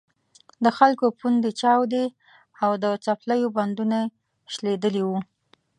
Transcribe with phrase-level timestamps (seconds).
[0.63, 2.05] د خلکو پوندې چاودې
[2.63, 3.99] او د څپلیو بندونه
[4.53, 5.19] شلېدلي وو.